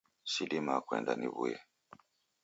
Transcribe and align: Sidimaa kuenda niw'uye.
Sidimaa 0.31 0.81
kuenda 0.87 1.13
niw'uye. 1.19 1.57